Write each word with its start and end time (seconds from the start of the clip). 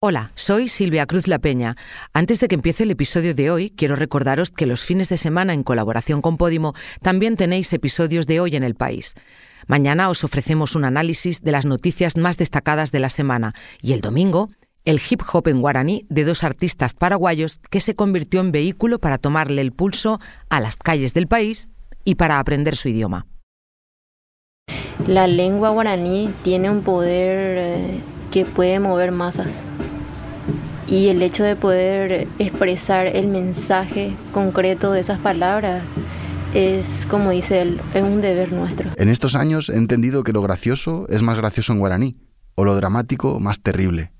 Hola, 0.00 0.30
soy 0.36 0.68
Silvia 0.68 1.06
Cruz 1.06 1.26
La 1.26 1.40
Peña. 1.40 1.74
Antes 2.12 2.38
de 2.38 2.46
que 2.46 2.54
empiece 2.54 2.84
el 2.84 2.92
episodio 2.92 3.34
de 3.34 3.50
hoy, 3.50 3.70
quiero 3.70 3.96
recordaros 3.96 4.52
que 4.52 4.64
los 4.64 4.84
fines 4.84 5.08
de 5.08 5.16
semana 5.16 5.54
en 5.54 5.64
colaboración 5.64 6.22
con 6.22 6.36
Podimo 6.36 6.74
también 7.02 7.36
tenéis 7.36 7.72
episodios 7.72 8.28
de 8.28 8.38
hoy 8.38 8.54
en 8.54 8.62
el 8.62 8.76
país. 8.76 9.16
Mañana 9.66 10.08
os 10.08 10.22
ofrecemos 10.22 10.76
un 10.76 10.84
análisis 10.84 11.42
de 11.42 11.50
las 11.50 11.66
noticias 11.66 12.16
más 12.16 12.36
destacadas 12.36 12.92
de 12.92 13.00
la 13.00 13.10
semana 13.10 13.56
y 13.82 13.92
el 13.92 14.00
domingo 14.00 14.50
el 14.84 15.00
hip 15.10 15.20
hop 15.32 15.48
en 15.48 15.60
guaraní 15.60 16.06
de 16.08 16.22
dos 16.22 16.44
artistas 16.44 16.94
paraguayos 16.94 17.58
que 17.68 17.80
se 17.80 17.96
convirtió 17.96 18.40
en 18.40 18.52
vehículo 18.52 19.00
para 19.00 19.18
tomarle 19.18 19.62
el 19.62 19.72
pulso 19.72 20.20
a 20.48 20.60
las 20.60 20.76
calles 20.76 21.12
del 21.12 21.26
país 21.26 21.70
y 22.04 22.14
para 22.14 22.38
aprender 22.38 22.76
su 22.76 22.88
idioma. 22.88 23.26
La 25.08 25.26
lengua 25.26 25.70
guaraní 25.70 26.32
tiene 26.44 26.70
un 26.70 26.82
poder 26.82 27.58
eh, 27.58 28.00
que 28.30 28.44
puede 28.44 28.80
mover 28.80 29.12
masas 29.12 29.64
y 30.88 31.08
el 31.08 31.22
hecho 31.22 31.44
de 31.44 31.54
poder 31.54 32.26
expresar 32.38 33.06
el 33.06 33.28
mensaje 33.28 34.14
concreto 34.32 34.92
de 34.92 35.00
esas 35.00 35.18
palabras 35.18 35.82
es, 36.54 37.06
como 37.10 37.30
dice 37.30 37.60
él, 37.60 37.80
es 37.92 38.02
un 38.02 38.22
deber 38.22 38.52
nuestro. 38.52 38.90
En 38.96 39.10
estos 39.10 39.34
años 39.34 39.68
he 39.68 39.76
entendido 39.76 40.24
que 40.24 40.32
lo 40.32 40.40
gracioso 40.40 41.06
es 41.10 41.20
más 41.22 41.36
gracioso 41.36 41.74
en 41.74 41.78
guaraní, 41.78 42.16
o 42.54 42.64
lo 42.64 42.74
dramático 42.74 43.38
más 43.38 43.60
terrible. 43.60 44.12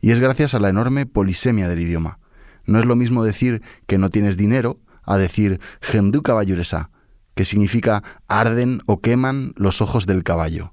Y 0.00 0.10
es 0.10 0.20
gracias 0.20 0.54
a 0.54 0.58
la 0.58 0.70
enorme 0.70 1.04
polisemia 1.04 1.68
del 1.68 1.80
idioma. 1.80 2.18
No 2.64 2.78
es 2.78 2.86
lo 2.86 2.96
mismo 2.96 3.22
decir 3.22 3.62
que 3.86 3.98
no 3.98 4.10
tienes 4.10 4.36
dinero 4.36 4.80
a 5.04 5.18
decir 5.18 5.60
gendu 5.80 6.22
caballuresa, 6.22 6.90
que 7.34 7.44
significa 7.44 8.02
arden 8.26 8.80
o 8.86 9.00
queman 9.00 9.52
los 9.56 9.82
ojos 9.82 10.06
del 10.06 10.24
caballo. 10.24 10.72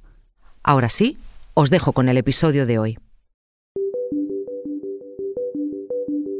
Ahora 0.63 0.89
sí, 0.89 1.17
os 1.53 1.69
dejo 1.69 1.93
con 1.93 2.09
el 2.09 2.17
episodio 2.17 2.65
de 2.65 2.79
hoy. 2.79 2.97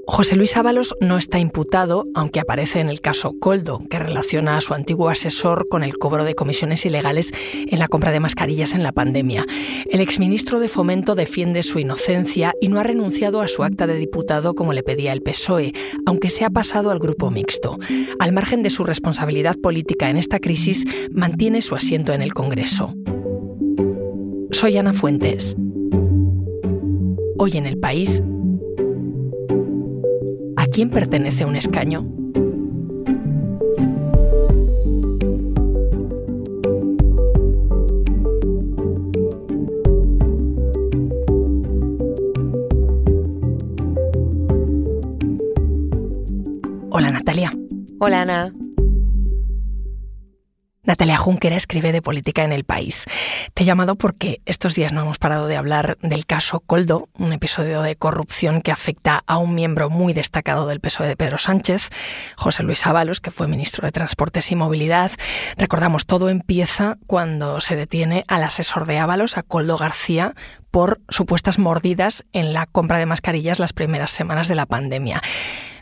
José 0.06 0.36
Luis 0.36 0.56
Ábalos 0.58 0.94
no 1.00 1.18
está 1.18 1.40
imputado, 1.40 2.06
aunque 2.14 2.40
aparece 2.40 2.80
en 2.80 2.90
el 2.90 3.02
caso 3.02 3.34
Coldo, 3.40 3.82
que 3.90 3.98
relaciona 3.98 4.58
a 4.58 4.62
su 4.62 4.74
antiguo 4.74 5.10
asesor 5.10 5.68
con 5.70 5.84
el 5.84 5.98
cobro 5.98 6.24
de 6.24 6.36
comisiones 6.36 6.86
ilegales 6.86 7.32
en 7.68 7.80
la 7.80 7.88
compra 7.88 8.12
de 8.12 8.20
mascarillas 8.20 8.76
en 8.76 8.84
la 8.84 8.92
pandemia. 8.92 9.46
El 9.90 10.02
exministro 10.02 10.60
de 10.60 10.68
Fomento 10.68 11.16
defiende 11.16 11.64
su 11.64 11.80
inocencia 11.80 12.54
y 12.62 12.68
no 12.68 12.80
ha 12.80 12.84
renunciado 12.84 13.42
a 13.42 13.48
su 13.48 13.64
acta 13.64 13.88
de 13.88 13.96
diputado 13.96 14.54
como 14.56 14.74
le 14.74 14.84
pedía 14.84 15.14
el 15.14 15.24
PSOE, 15.24 15.74
aunque 16.06 16.30
se 16.30 16.46
ha 16.46 16.50
pasado 16.50 16.92
al 16.92 17.00
grupo 17.00 17.32
mixto. 17.32 17.80
Al 18.20 18.34
margen 18.34 18.62
de 18.62 18.70
su 18.70 18.84
responsabilidad 18.84 19.56
política 19.56 20.10
en 20.10 20.18
esta 20.18 20.40
crisis, 20.40 20.84
mantiene 21.12 21.62
su 21.62 21.76
asiento 21.76 22.14
en 22.14 22.22
el 22.22 22.34
Congreso. 22.34 22.94
Soy 24.54 24.78
Ana 24.78 24.94
Fuentes. 24.94 25.58
Hoy 27.38 27.58
en 27.58 27.66
el 27.66 27.78
país 27.78 28.24
quién 30.74 30.90
pertenece 30.90 31.46
un 31.46 31.56
escaño? 31.56 32.04
Hola 46.90 47.12
Natalia. 47.12 47.54
Hola 48.00 48.22
Ana. 48.22 48.63
Natalia 50.86 51.16
Juncker 51.16 51.54
escribe 51.54 51.94
de 51.94 52.02
política 52.02 52.44
en 52.44 52.52
el 52.52 52.66
país. 52.66 53.06
Te 53.54 53.64
he 53.64 53.66
llamado 53.66 53.96
porque 53.96 54.42
estos 54.46 54.76
días 54.76 54.92
no 54.92 55.02
hemos 55.02 55.18
parado 55.18 55.48
de 55.48 55.56
hablar 55.56 55.98
del 56.02 56.26
caso 56.26 56.60
Coldo, 56.60 57.08
un 57.14 57.32
episodio 57.32 57.82
de 57.82 57.96
corrupción 57.96 58.62
que 58.62 58.74
afecta 58.74 59.24
a 59.26 59.38
un 59.38 59.56
miembro 59.56 59.90
muy 59.90 60.12
destacado 60.12 60.68
del 60.68 60.82
PSOE 60.82 61.08
de 61.08 61.16
Pedro 61.16 61.38
Sánchez, 61.38 61.90
José 62.36 62.64
Luis 62.64 62.86
Ábalos, 62.86 63.22
que 63.22 63.32
fue 63.32 63.48
ministro 63.48 63.86
de 63.86 63.94
Transportes 63.94 64.52
y 64.52 64.58
Movilidad. 64.58 65.12
Recordamos, 65.56 66.06
todo 66.06 66.28
empieza 66.28 66.98
cuando 67.08 67.62
se 67.62 67.78
detiene 67.78 68.26
al 68.28 68.44
asesor 68.44 68.86
de 68.86 68.98
Ábalos, 68.98 69.38
a 69.38 69.44
Coldo 69.44 69.78
García, 69.78 70.36
por 70.70 71.00
supuestas 71.08 71.60
mordidas 71.60 72.26
en 72.34 72.52
la 72.52 72.66
compra 72.66 72.98
de 72.98 73.06
mascarillas 73.06 73.60
las 73.60 73.72
primeras 73.72 74.12
semanas 74.12 74.50
de 74.50 74.56
la 74.56 74.66
pandemia. 74.66 75.22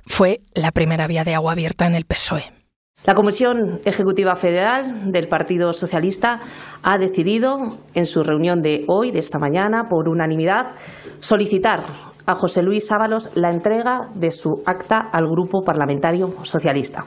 Fue 0.06 0.42
la 0.54 0.72
primera 0.72 1.08
vía 1.08 1.24
de 1.24 1.34
agua 1.34 1.54
abierta 1.54 1.88
en 1.88 1.96
el 1.96 2.06
PSOE. 2.06 2.61
La 3.04 3.16
Comisión 3.16 3.82
Ejecutiva 3.84 4.36
Federal 4.36 5.12
del 5.12 5.28
Partido 5.28 5.74
Socialista 5.74 6.40
ha 6.84 7.00
decidido 7.00 7.80
en 7.96 8.06
su 8.06 8.22
reunión 8.22 8.62
de 8.62 8.86
hoy, 8.88 9.10
de 9.10 9.18
esta 9.18 9.40
mañana, 9.40 9.86
por 9.90 10.08
unanimidad, 10.08 10.76
solicitar 11.20 11.80
a 12.28 12.36
José 12.36 12.62
Luis 12.62 12.92
Ábalos 12.92 13.32
la 13.36 13.50
entrega 13.50 14.10
de 14.14 14.30
su 14.30 14.62
acta 14.68 15.00
al 15.12 15.26
Grupo 15.26 15.64
Parlamentario 15.66 16.32
Socialista. 16.44 17.04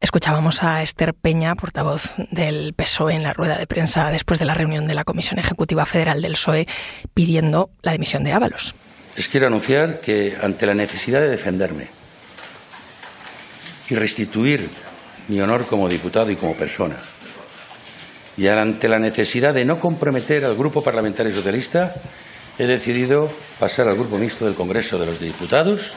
Escuchábamos 0.00 0.64
a 0.64 0.82
Esther 0.82 1.14
Peña, 1.14 1.54
portavoz 1.54 2.16
del 2.32 2.74
PSOE, 2.74 3.14
en 3.14 3.22
la 3.22 3.32
rueda 3.32 3.58
de 3.58 3.68
prensa 3.68 4.10
después 4.10 4.40
de 4.40 4.44
la 4.44 4.54
reunión 4.54 4.86
de 4.86 4.94
la 4.94 5.04
Comisión 5.04 5.38
Ejecutiva 5.38 5.86
Federal 5.86 6.20
del 6.20 6.32
PSOE, 6.32 6.66
pidiendo 7.14 7.70
la 7.82 7.92
dimisión 7.92 8.24
de 8.24 8.32
Ábalos. 8.32 8.74
Les 9.16 9.28
quiero 9.28 9.46
anunciar 9.46 10.00
que 10.00 10.34
ante 10.42 10.66
la 10.66 10.74
necesidad 10.74 11.20
de 11.20 11.28
defenderme 11.28 11.86
y 13.88 13.94
restituir 13.94 14.68
mi 15.28 15.40
honor 15.40 15.66
como 15.66 15.88
diputado 15.88 16.30
y 16.30 16.36
como 16.36 16.54
persona. 16.54 16.96
Y 18.36 18.46
ante 18.48 18.88
la 18.88 18.98
necesidad 18.98 19.54
de 19.54 19.64
no 19.64 19.78
comprometer 19.78 20.44
al 20.44 20.56
Grupo 20.56 20.82
Parlamentario 20.82 21.34
Socialista, 21.34 21.94
he 22.58 22.66
decidido 22.66 23.30
pasar 23.58 23.88
al 23.88 23.96
Grupo 23.96 24.16
Mixto 24.18 24.46
del 24.46 24.54
Congreso 24.54 24.98
de 24.98 25.06
los 25.06 25.20
Diputados. 25.20 25.94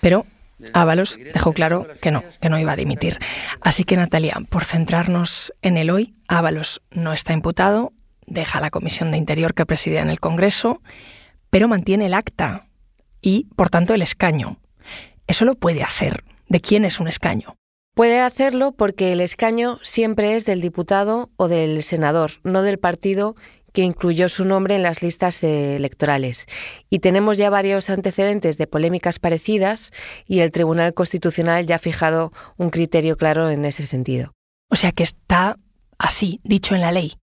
Pero 0.00 0.26
Ábalos 0.72 1.18
dejó 1.34 1.52
claro 1.52 1.86
que 2.00 2.10
no, 2.10 2.22
que 2.40 2.48
no 2.48 2.58
iba 2.58 2.72
a 2.72 2.76
dimitir. 2.76 3.18
Así 3.60 3.84
que, 3.84 3.96
Natalia, 3.96 4.36
por 4.48 4.64
centrarnos 4.64 5.52
en 5.62 5.76
el 5.76 5.90
hoy, 5.90 6.14
Ábalos 6.28 6.82
no 6.90 7.12
está 7.12 7.32
imputado, 7.32 7.92
deja 8.26 8.60
la 8.60 8.70
Comisión 8.70 9.10
de 9.10 9.18
Interior 9.18 9.54
que 9.54 9.66
presidía 9.66 10.02
en 10.02 10.10
el 10.10 10.20
Congreso, 10.20 10.80
pero 11.50 11.68
mantiene 11.68 12.06
el 12.06 12.14
acta 12.14 12.68
y, 13.20 13.48
por 13.56 13.70
tanto, 13.70 13.94
el 13.94 14.02
escaño. 14.02 14.58
Eso 15.26 15.44
lo 15.44 15.54
puede 15.54 15.82
hacer. 15.82 16.24
¿De 16.48 16.60
quién 16.60 16.84
es 16.84 17.00
un 17.00 17.08
escaño? 17.08 17.56
Puede 17.96 18.20
hacerlo 18.20 18.72
porque 18.72 19.12
el 19.12 19.22
escaño 19.22 19.78
siempre 19.82 20.36
es 20.36 20.44
del 20.44 20.60
diputado 20.60 21.30
o 21.38 21.48
del 21.48 21.82
senador, 21.82 22.32
no 22.44 22.60
del 22.60 22.78
partido 22.78 23.36
que 23.72 23.84
incluyó 23.84 24.28
su 24.28 24.44
nombre 24.44 24.76
en 24.76 24.82
las 24.82 25.00
listas 25.00 25.42
electorales. 25.42 26.44
Y 26.90 26.98
tenemos 26.98 27.38
ya 27.38 27.48
varios 27.48 27.88
antecedentes 27.88 28.58
de 28.58 28.66
polémicas 28.66 29.18
parecidas 29.18 29.92
y 30.26 30.40
el 30.40 30.52
Tribunal 30.52 30.92
Constitucional 30.92 31.64
ya 31.64 31.76
ha 31.76 31.78
fijado 31.78 32.32
un 32.58 32.68
criterio 32.68 33.16
claro 33.16 33.48
en 33.48 33.64
ese 33.64 33.84
sentido. 33.84 34.32
O 34.68 34.76
sea 34.76 34.92
que 34.92 35.02
está 35.02 35.56
así, 35.96 36.42
dicho 36.44 36.74
en 36.74 36.82
la 36.82 36.92
ley. 36.92 37.14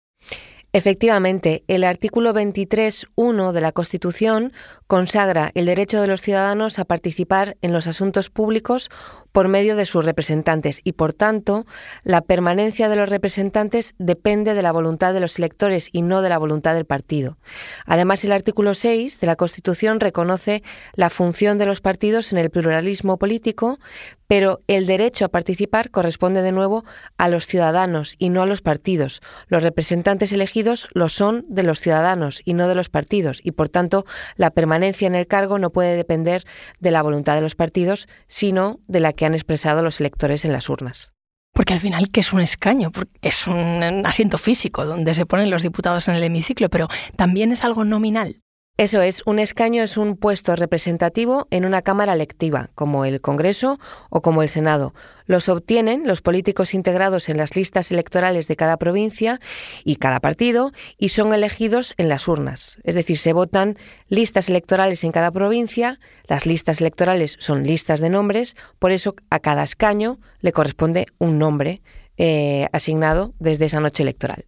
Efectivamente, 0.76 1.64
el 1.68 1.84
artículo 1.84 2.34
23.1 2.34 3.52
de 3.52 3.62
la 3.62 3.72
Constitución 3.74 4.54
consagra 4.88 5.52
el 5.54 5.68
derecho 5.68 6.02
de 6.02 6.08
los 6.08 6.24
ciudadanos 6.24 6.80
a 6.80 6.86
participar 6.86 7.58
en 7.62 7.74
los 7.74 7.86
asuntos 7.86 8.32
públicos 8.32 8.90
por 9.32 9.50
medio 9.50 9.76
de 9.76 9.86
sus 9.86 10.04
representantes 10.04 10.82
y, 10.84 10.94
por 10.94 11.14
tanto, 11.14 11.68
la 12.02 12.22
permanencia 12.22 12.90
de 12.90 12.96
los 12.96 13.08
representantes 13.08 13.94
depende 14.00 14.56
de 14.56 14.64
la 14.64 14.72
voluntad 14.72 15.14
de 15.14 15.20
los 15.20 15.38
electores 15.38 15.90
y 15.92 16.02
no 16.02 16.24
de 16.24 16.30
la 16.30 16.40
voluntad 16.40 16.74
del 16.74 16.86
partido. 16.86 17.38
Además, 17.86 18.24
el 18.24 18.32
artículo 18.32 18.74
6 18.74 19.20
de 19.20 19.28
la 19.28 19.36
Constitución 19.36 20.00
reconoce 20.00 20.64
la 20.96 21.12
función 21.12 21.60
de 21.60 21.68
los 21.68 21.82
partidos 21.82 22.32
en 22.32 22.40
el 22.40 22.50
pluralismo 22.50 23.18
político, 23.20 23.78
pero 24.26 24.62
el 24.66 24.88
derecho 24.88 25.26
a 25.26 25.30
participar 25.30 25.92
corresponde 25.92 26.42
de 26.42 26.52
nuevo 26.52 26.84
a 27.20 27.30
los 27.30 27.46
ciudadanos 27.46 28.16
y 28.18 28.30
no 28.30 28.42
a 28.42 28.48
los 28.48 28.62
partidos. 28.62 29.22
Los 29.50 29.62
representantes 29.62 30.32
elegidos 30.32 30.63
lo 30.94 31.10
son 31.10 31.46
de 31.48 31.64
los 31.64 31.80
ciudadanos 31.80 32.42
y 32.46 32.54
no 32.54 32.68
de 32.68 32.76
los 32.76 32.90
partidos, 32.90 33.40
y 33.44 33.52
por 33.52 33.70
tanto 33.70 34.06
la 34.36 34.52
permanencia 34.52 35.08
en 35.08 35.16
el 35.16 35.28
cargo 35.28 35.60
no 35.60 35.72
puede 35.72 35.96
depender 35.96 36.44
de 36.80 36.92
la 36.92 37.02
voluntad 37.02 37.36
de 37.36 37.42
los 37.42 37.56
partidos, 37.56 38.08
sino 38.28 38.80
de 38.88 39.00
la 39.00 39.14
que 39.14 39.26
han 39.26 39.34
expresado 39.34 39.84
los 39.84 40.00
electores 40.00 40.46
en 40.46 40.54
las 40.54 40.70
urnas. 40.70 41.14
Porque 41.54 41.74
al 41.74 41.80
final, 41.80 42.10
¿qué 42.10 42.22
es 42.22 42.34
un 42.34 42.42
escaño? 42.42 42.92
Es 43.22 43.48
un 43.48 44.04
asiento 44.06 44.40
físico 44.40 44.86
donde 44.86 45.14
se 45.14 45.28
ponen 45.28 45.52
los 45.52 45.62
diputados 45.62 46.08
en 46.08 46.16
el 46.16 46.24
hemiciclo, 46.24 46.70
pero 46.70 46.88
también 47.16 47.52
es 47.52 47.64
algo 47.64 47.86
nominal. 47.86 48.43
Eso 48.76 49.04
es, 49.04 49.22
un 49.28 49.38
escaño 49.38 49.84
es 49.84 49.98
un 49.98 50.18
puesto 50.18 50.56
representativo 50.56 51.48
en 51.52 51.66
una 51.66 51.84
Cámara 51.84 52.14
electiva, 52.14 52.70
como 52.74 53.06
el 53.06 53.22
Congreso 53.22 53.78
o 54.10 54.24
como 54.24 54.42
el 54.42 54.50
Senado. 54.50 54.96
Los 55.28 55.48
obtienen 55.48 56.08
los 56.08 56.22
políticos 56.22 56.74
integrados 56.74 57.30
en 57.30 57.38
las 57.38 57.56
listas 57.56 57.92
electorales 57.92 58.48
de 58.48 58.56
cada 58.56 58.78
provincia 58.78 59.40
y 59.84 59.98
cada 59.98 60.20
partido 60.20 60.72
y 60.98 61.10
son 61.10 61.36
elegidos 61.36 61.94
en 61.98 62.10
las 62.10 62.28
urnas. 62.28 62.80
Es 62.84 62.96
decir, 62.96 63.20
se 63.20 63.32
votan 63.32 63.78
listas 64.08 64.50
electorales 64.50 65.04
en 65.04 65.12
cada 65.12 65.30
provincia, 65.30 66.00
las 66.28 66.48
listas 66.48 66.82
electorales 66.82 67.36
son 67.38 67.68
listas 67.68 68.00
de 68.00 68.10
nombres, 68.10 68.56
por 68.80 68.92
eso 68.92 69.14
a 69.30 69.38
cada 69.38 69.62
escaño 69.62 70.18
le 70.40 70.52
corresponde 70.52 71.06
un 71.20 71.38
nombre 71.38 71.84
eh, 72.18 72.70
asignado 72.74 73.36
desde 73.38 73.66
esa 73.66 73.80
noche 73.80 74.02
electoral. 74.02 74.48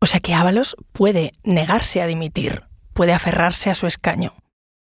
O 0.00 0.06
sea 0.06 0.20
que 0.20 0.34
Ábalos 0.34 0.76
puede 0.92 1.32
negarse 1.42 2.00
a 2.00 2.06
dimitir 2.06 2.69
puede 3.00 3.14
aferrarse 3.14 3.70
a 3.70 3.74
su 3.74 3.86
escaño. 3.86 4.34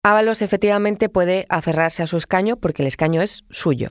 Ábalos 0.02 0.42
efectivamente 0.42 1.08
puede 1.08 1.46
aferrarse 1.48 2.02
a 2.02 2.08
su 2.08 2.16
escaño 2.16 2.56
porque 2.56 2.82
el 2.82 2.88
escaño 2.88 3.22
es 3.22 3.44
suyo. 3.48 3.90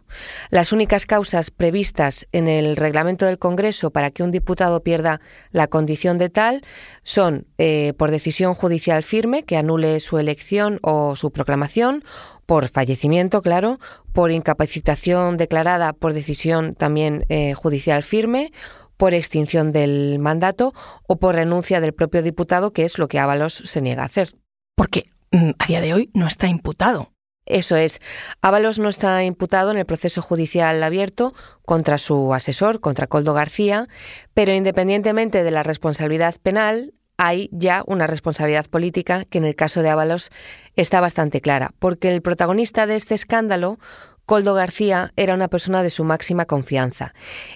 Las 0.49 0.73
únicas 0.73 1.05
causas 1.05 1.49
previstas 1.49 2.27
en 2.33 2.49
el 2.49 2.75
reglamento 2.75 3.25
del 3.25 3.39
Congreso 3.39 3.89
para 3.91 4.11
que 4.11 4.23
un 4.23 4.31
diputado 4.31 4.83
pierda 4.83 5.21
la 5.51 5.67
condición 5.67 6.17
de 6.17 6.29
tal 6.29 6.65
son 7.03 7.47
eh, 7.57 7.93
por 7.97 8.11
decisión 8.11 8.53
judicial 8.53 9.01
firme 9.01 9.43
que 9.43 9.55
anule 9.55 10.01
su 10.01 10.17
elección 10.17 10.79
o 10.81 11.15
su 11.15 11.31
proclamación, 11.31 12.03
por 12.45 12.67
fallecimiento, 12.67 13.41
claro, 13.41 13.79
por 14.11 14.31
incapacitación 14.31 15.37
declarada 15.37 15.93
por 15.93 16.13
decisión 16.13 16.75
también 16.75 17.25
eh, 17.29 17.53
judicial 17.53 18.03
firme, 18.03 18.51
por 18.97 19.13
extinción 19.13 19.71
del 19.71 20.19
mandato 20.19 20.73
o 21.07 21.17
por 21.17 21.35
renuncia 21.35 21.79
del 21.79 21.93
propio 21.93 22.23
diputado, 22.23 22.73
que 22.73 22.83
es 22.83 22.97
lo 22.97 23.07
que 23.07 23.19
Ábalos 23.19 23.53
se 23.53 23.81
niega 23.81 24.03
a 24.03 24.07
hacer. 24.07 24.35
Porque 24.75 25.05
Mm, 25.31 25.51
a 25.59 25.65
día 25.65 25.81
de 25.81 25.93
hoy 25.93 26.09
no 26.13 26.27
está 26.27 26.47
imputado. 26.47 27.11
Eso 27.45 27.77
es. 27.77 27.99
Ábalos 28.41 28.77
no 28.77 28.89
está 28.89 29.23
imputado 29.23 29.71
en 29.71 29.77
el 29.77 29.85
proceso 29.85 30.21
judicial 30.21 30.83
abierto 30.83 31.33
contra 31.65 31.97
su 31.97 32.33
asesor, 32.33 32.81
contra 32.81 33.07
Coldo 33.07 33.33
García, 33.33 33.87
pero 34.33 34.53
independientemente 34.53 35.43
de 35.43 35.51
la 35.51 35.63
responsabilidad 35.63 36.35
penal, 36.41 36.93
hay 37.17 37.49
ya 37.51 37.83
una 37.87 38.05
responsabilidad 38.05 38.67
política 38.67 39.25
que 39.25 39.37
en 39.37 39.45
el 39.45 39.55
caso 39.55 39.81
de 39.81 39.89
Ábalos 39.89 40.29
está 40.75 41.01
bastante 41.01 41.41
clara, 41.41 41.71
porque 41.79 42.11
el 42.11 42.21
protagonista 42.21 42.85
de 42.85 42.95
este 42.95 43.15
escándalo 43.15 43.79
Coldo 44.27 44.53
García 44.53 45.13
era 45.15 45.33
una 45.33 45.47
persona 45.47 45.83
de 45.83 45.89
su 45.89 46.03
máxima 46.03 46.45
confianza. 46.45 47.13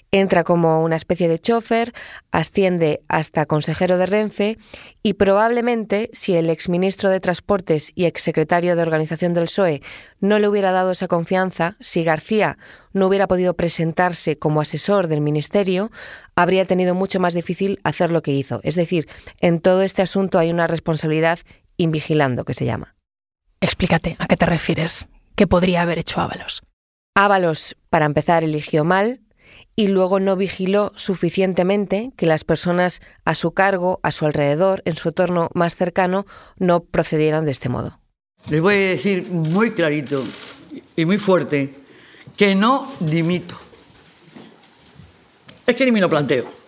Entra 0.10 0.46
como 0.46 0.82
una 0.82 0.96
especie 0.96 1.28
de 1.28 1.38
chofer, 1.38 1.92
asciende 2.32 3.02
hasta 3.10 3.46
consejero 3.46 3.98
de 3.98 4.06
Renfe 4.06 4.58
y 5.04 5.16
probablemente 5.16 6.10
si 6.14 6.34
el 6.34 6.50
exministro 6.50 7.10
de 7.10 7.20
Transportes 7.20 7.92
y 7.94 8.06
exsecretario 8.06 8.78
de 8.78 8.84
Organización 8.84 9.34
del 9.34 9.48
PSOE 9.48 9.82
no 10.22 10.40
le 10.40 10.48
hubiera 10.48 10.72
dado 10.72 10.92
esa 10.92 11.10
confianza, 11.10 11.76
si 11.82 12.06
García 12.06 12.58
no 12.94 13.08
hubiera 13.08 13.28
podido 13.28 13.54
presentarse 13.54 14.40
como 14.40 14.62
asesor 14.62 15.08
del 15.08 15.20
ministerio, 15.20 15.92
habría 16.38 16.64
tenido 16.64 16.96
mucho 16.96 17.20
más 17.20 17.34
difícil 17.34 17.82
hacer 17.84 18.12
lo 18.14 18.22
que 18.22 18.32
hizo. 18.32 18.62
Es 18.64 18.76
decir, 18.76 19.10
en 19.42 19.60
todo 19.60 19.82
este 19.82 20.04
asunto 20.04 20.40
hay 20.40 20.50
una 20.52 20.68
responsabilidad 20.68 21.40
invigilando 21.76 22.46
que 22.46 22.54
se 22.54 22.64
llama. 22.64 22.96
Explícate, 23.60 24.16
¿a 24.20 24.28
qué 24.28 24.38
te 24.38 24.46
refieres? 24.46 25.10
¿Qué 25.36 25.48
podría 25.48 25.82
haber 25.82 26.00
hecho 26.00 26.22
Ábalos? 26.22 26.64
Ábalos, 27.16 27.76
para 27.90 28.06
empezar, 28.06 28.44
eligió 28.44 28.84
mal 28.84 29.22
y 29.76 29.88
luego 29.88 30.20
no 30.20 30.36
vigiló 30.36 30.94
suficientemente 30.96 32.12
que 32.16 32.26
las 32.26 32.44
personas 32.44 33.02
a 33.26 33.36
su 33.36 33.54
cargo, 33.54 34.00
a 34.04 34.12
su 34.12 34.26
alrededor, 34.26 34.82
en 34.86 34.96
su 34.96 35.10
entorno 35.10 35.50
más 35.54 35.76
cercano, 35.76 36.26
no 36.58 36.84
procedieran 36.84 37.46
de 37.46 37.52
este 37.52 37.70
modo. 37.70 38.00
Les 38.50 38.62
voy 38.62 38.76
a 38.76 38.78
decir 38.78 39.30
muy 39.30 39.72
clarito 39.72 40.24
y 40.96 41.06
muy 41.06 41.18
fuerte 41.18 41.76
que 42.38 42.56
no 42.56 42.92
dimito. 43.00 43.58
Es 45.68 45.76
que 45.76 45.86
ni 45.86 45.92
me 45.92 46.02
lo 46.02 46.10
planteo. 46.10 46.61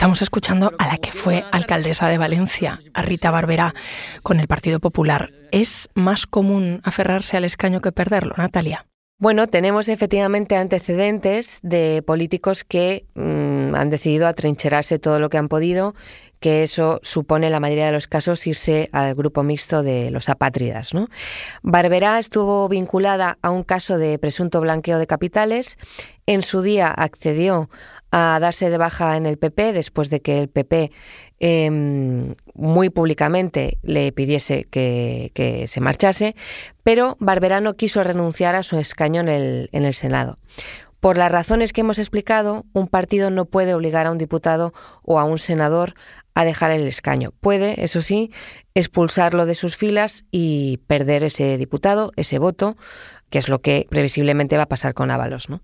Estamos 0.00 0.22
escuchando 0.22 0.72
a 0.78 0.86
la 0.86 0.96
que 0.96 1.12
fue 1.12 1.44
alcaldesa 1.52 2.08
de 2.08 2.16
Valencia, 2.16 2.80
a 2.94 3.02
Rita 3.02 3.30
Barberá, 3.30 3.74
con 4.22 4.40
el 4.40 4.48
Partido 4.48 4.80
Popular. 4.80 5.30
¿Es 5.52 5.90
más 5.92 6.26
común 6.26 6.80
aferrarse 6.84 7.36
al 7.36 7.44
escaño 7.44 7.82
que 7.82 7.92
perderlo, 7.92 8.32
Natalia? 8.38 8.86
Bueno, 9.18 9.46
tenemos 9.46 9.90
efectivamente 9.90 10.56
antecedentes 10.56 11.60
de 11.62 12.02
políticos 12.06 12.64
que 12.64 13.04
mm, 13.14 13.74
han 13.74 13.90
decidido 13.90 14.26
atrincherarse 14.26 14.98
todo 14.98 15.20
lo 15.20 15.28
que 15.28 15.36
han 15.36 15.48
podido, 15.48 15.94
que 16.40 16.62
eso 16.62 17.00
supone 17.02 17.48
en 17.48 17.52
la 17.52 17.60
mayoría 17.60 17.84
de 17.84 17.92
los 17.92 18.06
casos 18.06 18.46
irse 18.46 18.88
al 18.92 19.14
grupo 19.14 19.42
mixto 19.42 19.82
de 19.82 20.10
los 20.10 20.30
apátridas. 20.30 20.94
¿no? 20.94 21.08
Barberá 21.62 22.18
estuvo 22.18 22.66
vinculada 22.70 23.36
a 23.42 23.50
un 23.50 23.62
caso 23.62 23.98
de 23.98 24.18
presunto 24.18 24.62
blanqueo 24.62 24.98
de 24.98 25.06
capitales. 25.06 25.76
En 26.30 26.42
su 26.42 26.62
día 26.62 26.88
accedió 26.88 27.68
a 28.12 28.38
darse 28.40 28.70
de 28.70 28.78
baja 28.78 29.16
en 29.16 29.26
el 29.26 29.36
PP 29.36 29.72
después 29.72 30.10
de 30.10 30.20
que 30.20 30.40
el 30.40 30.48
PP 30.48 30.90
Em, 31.42 32.34
muy 32.54 32.90
públicamente 32.90 33.78
le 33.82 34.12
pidiese 34.12 34.64
que, 34.64 35.64
se 35.66 35.80
marchase, 35.80 36.36
pero 36.84 37.16
Barberano 37.18 37.76
quiso 37.76 38.04
renunciar 38.04 38.54
a 38.54 38.62
su 38.62 38.78
escaño 38.78 39.22
en 39.22 39.28
el, 39.30 39.68
en 39.72 39.86
el 39.86 39.94
Senado. 39.94 40.38
Por 41.00 41.16
las 41.16 41.32
razones 41.32 41.72
que 41.72 41.80
hemos 41.80 41.98
explicado, 41.98 42.66
un 42.74 42.88
partido 42.88 43.30
no 43.30 43.46
puede 43.46 43.72
obligar 43.72 44.06
a 44.06 44.10
un 44.10 44.18
diputado 44.18 44.74
o 45.02 45.18
a 45.18 45.24
un 45.24 45.38
senador 45.38 45.94
a 46.34 46.44
dejar 46.44 46.72
el 46.72 46.86
escaño. 46.86 47.30
Puede, 47.40 47.82
eso 47.82 48.02
sí, 48.02 48.30
expulsarlo 48.74 49.46
de 49.46 49.54
sus 49.54 49.78
filas 49.78 50.26
y 50.30 50.80
perder 50.86 51.22
ese 51.22 51.56
diputado, 51.56 52.12
ese 52.16 52.38
voto, 52.38 52.76
que 53.30 53.38
es 53.38 53.48
lo 53.48 53.62
que 53.62 53.86
previsiblemente 53.88 54.58
va 54.58 54.64
a 54.64 54.68
pasar 54.68 54.92
con 54.92 55.10
Ábalos, 55.10 55.48
¿no? 55.48 55.62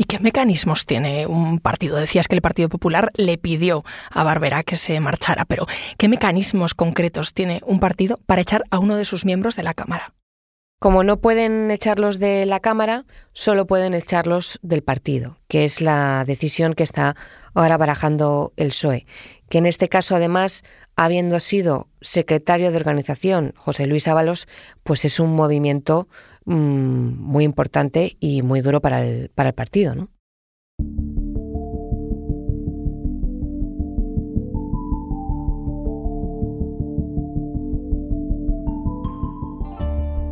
¿Y 0.00 0.04
qué 0.04 0.20
mecanismos 0.20 0.86
tiene 0.86 1.26
un 1.26 1.58
partido? 1.58 1.96
Decías 1.96 2.28
que 2.28 2.36
el 2.36 2.40
Partido 2.40 2.68
Popular 2.68 3.10
le 3.16 3.36
pidió 3.36 3.84
a 4.12 4.22
Barbera 4.22 4.62
que 4.62 4.76
se 4.76 5.00
marchara, 5.00 5.44
pero 5.44 5.66
¿qué 5.98 6.06
mecanismos 6.06 6.74
concretos 6.74 7.34
tiene 7.34 7.60
un 7.66 7.80
partido 7.80 8.20
para 8.24 8.40
echar 8.40 8.62
a 8.70 8.78
uno 8.78 8.94
de 8.94 9.04
sus 9.04 9.24
miembros 9.24 9.56
de 9.56 9.64
la 9.64 9.74
Cámara? 9.74 10.14
Como 10.78 11.02
no 11.02 11.20
pueden 11.20 11.72
echarlos 11.72 12.20
de 12.20 12.46
la 12.46 12.60
Cámara, 12.60 13.06
solo 13.32 13.66
pueden 13.66 13.92
echarlos 13.92 14.60
del 14.62 14.84
partido, 14.84 15.36
que 15.48 15.64
es 15.64 15.80
la 15.80 16.22
decisión 16.24 16.74
que 16.74 16.84
está 16.84 17.16
ahora 17.52 17.76
barajando 17.76 18.52
el 18.56 18.68
PSOE, 18.68 19.04
que 19.48 19.58
en 19.58 19.66
este 19.66 19.88
caso 19.88 20.14
además, 20.14 20.62
habiendo 20.94 21.40
sido 21.40 21.88
secretario 22.00 22.70
de 22.70 22.76
organización 22.76 23.52
José 23.56 23.88
Luis 23.88 24.06
Ábalos, 24.06 24.46
pues 24.84 25.04
es 25.04 25.18
un 25.18 25.34
movimiento 25.34 26.06
Mm, 26.48 27.20
muy 27.20 27.44
importante 27.44 28.16
y 28.20 28.40
muy 28.40 28.62
duro 28.62 28.80
para 28.80 29.04
el, 29.04 29.28
para 29.28 29.50
el 29.50 29.54
partido, 29.54 29.94
¿no? 29.94 30.08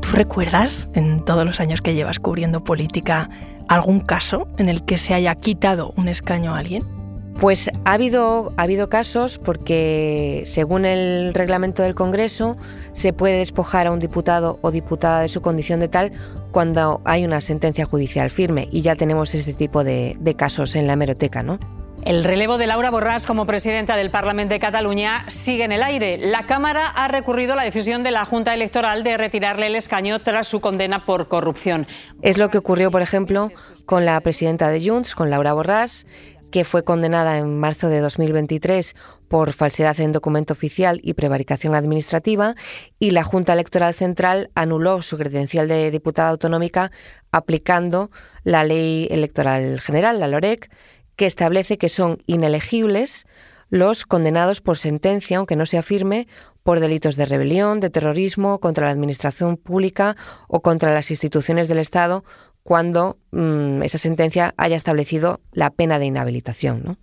¿Tú 0.01 0.09
recuerdas, 0.15 0.89
en 0.95 1.23
todos 1.23 1.45
los 1.45 1.61
años 1.61 1.83
que 1.83 1.95
llevas 1.95 2.19
cubriendo 2.19 2.65
política, 2.65 3.29
algún 3.69 4.01
caso 4.01 4.49
en 4.57 4.71
el 4.71 4.87
que 4.87 4.97
se 4.97 5.13
haya 5.13 5.35
quitado 5.35 5.93
un 5.99 6.09
escaño 6.09 6.55
a 6.55 6.59
alguien? 6.59 6.96
Pues 7.41 7.71
ha 7.85 7.93
habido, 7.93 8.55
ha 8.57 8.63
habido 8.63 8.89
casos 8.89 9.39
porque, 9.39 10.43
según 10.47 10.87
el 10.87 11.35
reglamento 11.35 11.83
del 11.83 11.95
Congreso, 11.95 12.57
se 12.95 13.13
puede 13.13 13.39
despojar 13.39 13.87
a 13.87 13.93
un 13.93 13.99
diputado 13.99 14.59
o 14.63 14.71
diputada 14.71 15.21
de 15.21 15.29
su 15.29 15.43
condición 15.43 15.81
de 15.81 15.89
tal 15.89 16.13
cuando 16.51 17.03
hay 17.05 17.27
una 17.27 17.43
sentencia 17.43 17.85
judicial 17.85 18.31
firme 18.31 18.69
y 18.73 18.81
ya 18.81 18.97
tenemos 18.97 19.35
ese 19.35 19.53
tipo 19.53 19.85
de, 19.85 20.17
de 20.19 20.35
casos 20.35 20.75
en 20.77 20.87
la 20.87 20.95
hemeroteca, 20.95 21.43
¿no? 21.43 21.59
El 22.07 22.23
relevo 22.23 22.57
de 22.57 22.69
Laura 22.69 22.93
Borràs 22.93 23.27
como 23.27 23.47
presidenta 23.47 23.97
del 23.97 24.13
Parlamento 24.13 24.55
de 24.55 24.61
Cataluña 24.61 25.25
sigue 25.27 25.65
en 25.65 25.73
el 25.73 25.83
aire. 25.83 26.19
La 26.19 26.47
Cámara 26.47 26.87
ha 26.87 27.09
recurrido 27.09 27.55
a 27.55 27.57
la 27.57 27.65
decisión 27.65 28.05
de 28.05 28.13
la 28.13 28.25
Junta 28.25 28.55
Electoral 28.55 29.03
de 29.03 29.17
retirarle 29.17 29.67
el 29.67 29.75
escaño 29.75 30.21
tras 30.21 30.47
su 30.47 30.61
condena 30.61 31.05
por 31.05 31.27
corrupción. 31.27 31.89
Es 32.23 32.39
lo 32.39 32.49
que 32.49 32.59
ocurrió, 32.59 32.93
por 32.93 33.03
ejemplo, 33.03 33.51
con 33.87 34.05
la 34.05 34.21
presidenta 34.21 34.69
de 34.69 34.89
Junts, 34.89 35.17
con 35.17 35.31
Laura 35.31 35.53
Borràs, 35.53 36.07
que 36.51 36.65
fue 36.65 36.85
condenada 36.85 37.39
en 37.39 37.59
marzo 37.59 37.89
de 37.89 38.01
2023 38.01 38.95
por 39.29 39.53
falsedad 39.53 40.01
en 40.01 40.13
documento 40.13 40.53
oficial 40.53 41.01
y 41.03 41.15
prevaricación 41.15 41.75
administrativa, 41.75 42.55
y 42.99 43.11
la 43.11 43.25
Junta 43.25 43.53
Electoral 43.53 43.95
Central 43.95 44.51
anuló 44.55 45.03
su 45.03 45.17
credencial 45.19 45.69
de 45.69 45.91
diputada 45.91 46.31
autonómica 46.31 46.91
aplicando 47.33 48.11
la 48.45 48.65
Ley 48.65 49.09
Electoral 49.11 49.81
General, 49.81 50.21
la 50.21 50.29
LOREC, 50.29 50.71
que 51.17 51.27
establece 51.27 51.79
que 51.79 51.89
son 51.89 52.19
inelegibles 52.27 53.27
los 53.69 54.07
condenados 54.07 54.61
por 54.61 54.79
sentencia, 54.79 55.39
aunque 55.39 55.57
no 55.57 55.67
sea 55.67 55.83
firme, 55.83 56.29
por 56.63 56.81
delitos 56.81 57.17
de 57.17 57.27
rebelión, 57.27 57.81
de 57.81 57.91
terrorismo, 57.91 58.61
contra 58.61 58.87
la 58.87 58.93
administración 58.93 59.57
pública 59.57 60.17
o 60.49 60.63
contra 60.63 60.95
las 60.95 61.11
instituciones 61.11 61.69
del 61.69 61.79
Estado, 61.79 62.25
cuando 62.67 63.17
mm, 63.31 63.83
esa 63.85 63.97
sentencia 63.97 64.53
haya 64.57 64.77
establecido 64.77 65.41
la 65.53 65.71
pena 65.71 66.01
de 66.01 66.07
inhabilitación. 66.07 66.83
¿no? 66.85 66.97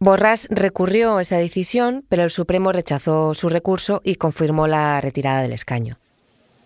Borrás 0.00 0.48
recurrió 0.50 1.20
esa 1.20 1.36
decisión, 1.36 2.06
pero 2.08 2.24
el 2.24 2.30
Supremo 2.30 2.72
rechazó 2.72 3.34
su 3.34 3.50
recurso 3.50 4.00
y 4.02 4.14
confirmó 4.14 4.66
la 4.66 4.98
retirada 5.02 5.42
del 5.42 5.52
escaño. 5.52 5.98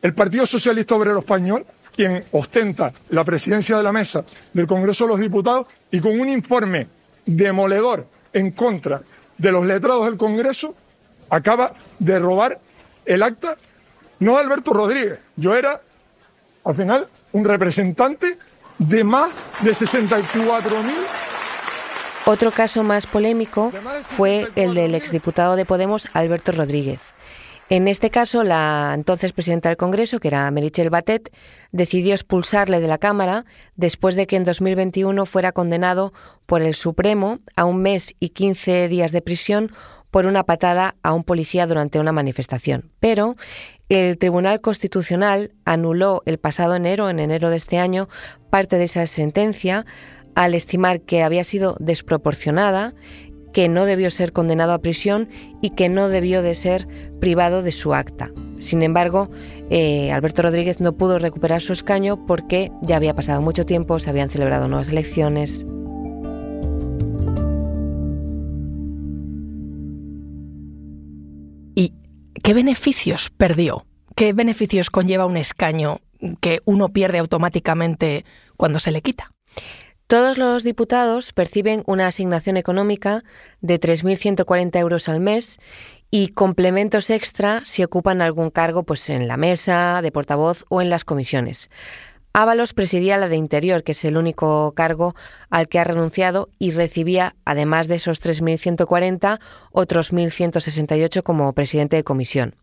El 0.02 0.14
Partido 0.14 0.46
Socialista 0.46 0.94
Obrero 0.94 1.18
Español, 1.18 1.66
quien 1.96 2.24
ostenta 2.30 2.92
la 3.10 3.24
presidencia 3.24 3.76
de 3.76 3.82
la 3.82 3.92
mesa 3.92 4.24
del 4.52 4.68
Congreso 4.68 5.04
de 5.04 5.08
los 5.08 5.20
Diputados 5.20 5.66
y 5.90 5.98
con 5.98 6.18
un 6.18 6.28
informe 6.28 6.86
demoledor 7.26 8.06
en 8.32 8.52
contra 8.52 9.02
de 9.36 9.50
los 9.50 9.66
letrados 9.66 10.04
del 10.04 10.16
Congreso, 10.16 10.76
acaba 11.28 11.72
de 11.98 12.20
robar 12.20 12.60
el 13.04 13.20
acta, 13.24 13.56
no 14.20 14.34
de 14.36 14.42
Alberto 14.44 14.72
Rodríguez, 14.72 15.18
yo 15.34 15.56
era, 15.56 15.80
al 16.64 16.74
final, 16.76 17.08
un 17.32 17.44
representante 17.44 18.38
de 18.78 19.04
más 19.04 19.30
de 19.60 19.74
64.000 19.74 21.22
otro 22.24 22.52
caso 22.52 22.84
más 22.84 23.08
polémico 23.08 23.72
fue 24.02 24.46
el 24.54 24.74
del 24.74 24.94
exdiputado 24.94 25.56
de 25.56 25.64
Podemos, 25.64 26.08
Alberto 26.12 26.52
Rodríguez. 26.52 27.00
En 27.68 27.88
este 27.88 28.10
caso, 28.10 28.44
la 28.44 28.92
entonces 28.94 29.32
presidenta 29.32 29.70
del 29.70 29.76
Congreso, 29.76 30.20
que 30.20 30.28
era 30.28 30.48
Merichel 30.52 30.90
Batet, 30.90 31.34
decidió 31.72 32.14
expulsarle 32.14 32.78
de 32.80 32.86
la 32.86 32.98
Cámara 32.98 33.44
después 33.74 34.14
de 34.14 34.28
que 34.28 34.36
en 34.36 34.44
2021 34.44 35.26
fuera 35.26 35.50
condenado 35.50 36.12
por 36.46 36.62
el 36.62 36.74
Supremo 36.74 37.40
a 37.56 37.64
un 37.64 37.82
mes 37.82 38.14
y 38.20 38.28
15 38.28 38.86
días 38.86 39.10
de 39.10 39.22
prisión 39.22 39.72
por 40.12 40.26
una 40.26 40.45
patada 40.45 40.95
a 41.02 41.14
un 41.14 41.25
policía 41.25 41.66
durante 41.66 41.99
una 41.99 42.12
manifestación. 42.12 42.92
Pero 43.00 43.35
el 43.88 44.19
Tribunal 44.19 44.61
Constitucional 44.61 45.52
anuló 45.64 46.23
el 46.26 46.38
pasado 46.38 46.76
enero, 46.76 47.11
en 47.11 47.19
enero 47.19 47.50
de 47.50 47.57
este 47.57 47.78
año, 47.78 48.09
parte 48.50 48.76
de 48.76 48.85
esa 48.85 49.07
sentencia 49.09 49.85
al 50.35 50.54
estimar 50.54 51.00
que 51.00 51.23
había 51.23 51.45
sido 51.45 51.76
desproporcionada 51.81 52.95
que 53.52 53.69
no 53.69 53.85
debió 53.85 54.11
ser 54.11 54.33
condenado 54.33 54.73
a 54.73 54.78
prisión 54.78 55.28
y 55.61 55.71
que 55.71 55.88
no 55.88 56.09
debió 56.09 56.42
de 56.42 56.54
ser 56.54 56.87
privado 57.19 57.62
de 57.62 57.73
su 57.73 57.95
acta. 57.95 58.31
Sin 58.61 58.83
embargo, 58.83 59.31
eh, 59.71 60.12
Alberto 60.12 60.42
Rodríguez 60.42 60.81
no 60.81 60.92
pudo 60.92 61.19
recuperar 61.19 61.61
su 61.61 61.73
escaño 61.73 62.26
porque 62.26 62.71
ya 62.83 62.97
había 62.97 63.14
pasado 63.14 63.42
mucho 63.42 63.66
tiempo, 63.66 63.99
se 63.99 64.11
habían 64.11 64.31
celebrado 64.31 64.69
nuevas 64.69 64.90
elecciones. 64.90 65.66
Qué 72.42 72.54
beneficios 72.54 73.30
perdió? 73.30 73.87
¿Qué 74.16 74.32
beneficios 74.32 74.90
conlleva 74.90 75.26
un 75.26 75.37
escaño 75.37 76.00
que 76.40 76.61
uno 76.64 76.92
pierde 76.92 77.18
automáticamente 77.18 78.25
cuando 78.56 78.78
se 78.78 78.90
le 78.90 79.00
quita? 79.00 79.32
Todos 80.06 80.37
los 80.37 80.62
diputados 80.62 81.32
perciben 81.32 81.84
una 81.87 82.08
asignación 82.08 82.58
económica 82.58 83.25
de 83.61 83.80
3.140 83.80 84.78
euros 84.78 85.08
al 85.08 85.20
mes 85.20 85.58
y 86.11 86.28
complementos 86.28 87.08
extra 87.08 87.62
si 87.64 87.82
ocupan 87.82 88.20
algún 88.20 88.50
cargo 88.50 88.82
pues, 88.82 89.08
en 89.08 89.28
la 89.28 89.38
mesa, 89.38 90.02
de 90.02 90.12
portavoz 90.12 90.66
o 90.68 90.82
en 90.82 90.90
las 90.90 91.04
comisiones. 91.04 91.70
Ábalos 92.34 92.72
presidía 92.72 93.18
la 93.18 93.28
de 93.28 93.36
Interior, 93.36 93.84
que 93.84 93.92
es 93.92 94.04
el 94.04 94.16
único 94.16 94.72
cargo 94.74 95.14
al 95.50 95.68
que 95.68 95.78
ha 95.78 95.84
renunciado 95.84 96.48
y 96.58 96.70
recibía, 96.70 97.36
además 97.44 97.88
de 97.88 97.96
esos 97.96 98.22
3.140, 98.22 99.38
otros 99.70 100.12
1.168 100.12 101.22
como 101.22 101.52
presidente 101.52 101.96
de 101.96 102.04
comisión. 102.04 102.54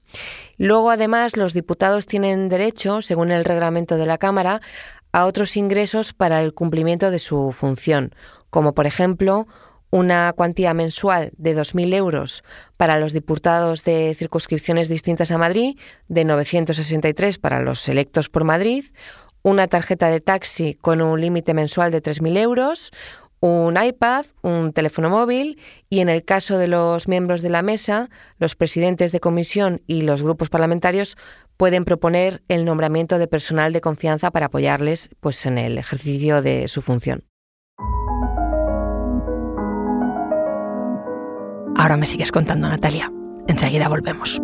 Luego, 0.57 0.89
además, 0.89 1.38
los 1.38 1.53
diputados 1.53 2.07
tienen 2.07 2.49
derecho, 2.49 3.03
según 3.03 3.31
el 3.31 3.45
reglamento 3.45 3.97
de 3.97 4.07
la 4.07 4.17
Cámara, 4.17 4.59
a 5.11 5.25
otros 5.25 5.55
ingresos 5.55 6.13
para 6.13 6.41
el 6.41 6.53
cumplimiento 6.53 7.11
de 7.11 7.19
su 7.19 7.51
función, 7.51 8.13
como 8.49 8.73
por 8.73 8.88
ejemplo 8.88 9.47
una 9.91 10.31
cuantía 10.33 10.73
mensual 10.73 11.31
de 11.38 11.57
2.000 11.57 11.93
euros 11.95 12.43
para 12.77 12.99
los 12.99 13.11
diputados 13.11 13.83
de 13.83 14.13
circunscripciones 14.15 14.88
distintas 14.88 15.31
a 15.31 15.38
Madrid, 15.38 15.79
de 16.07 16.25
963 16.25 17.39
para 17.39 17.61
los 17.61 17.88
electos 17.89 18.29
por 18.29 18.43
Madrid, 18.43 18.85
una 19.43 19.67
tarjeta 19.67 20.10
de 20.10 20.22
taxi 20.22 20.75
con 20.75 21.01
un 21.01 21.19
límite 21.19 21.53
mensual 21.53 21.91
de 21.91 22.01
3.000 22.01 22.38
euros, 22.38 22.91
un 23.41 23.77
iPad, 23.81 24.25
un 24.41 24.74
teléfono 24.74 25.10
móvil 25.10 25.60
y 25.89 26.00
en 26.00 26.10
el 26.10 26.25
caso 26.25 26.58
de 26.58 26.67
los 26.67 27.08
miembros 27.08 27.41
de 27.41 27.50
la 27.50 27.62
mesa, 27.62 28.10
los 28.38 28.55
presidentes 28.55 29.12
de 29.12 29.19
comisión 29.19 29.81
y 29.88 30.01
los 30.01 30.24
grupos 30.24 30.50
parlamentarios 30.50 31.17
pueden 31.58 31.86
proponer 31.86 32.43
el 32.48 32.65
nombramiento 32.65 33.17
de 33.17 33.27
personal 33.27 33.74
de 33.74 33.81
confianza 33.81 34.31
para 34.31 34.48
apoyarles 34.48 35.10
pues, 35.19 35.46
en 35.46 35.58
el 35.58 35.77
ejercicio 35.77 36.41
de 36.41 36.67
su 36.67 36.81
función. 36.81 37.24
Ahora 41.75 41.96
me 41.96 42.05
sigues 42.05 42.31
contando, 42.31 42.67
Natalia. 42.67 43.10
Enseguida 43.48 43.88
volvemos. 43.88 44.41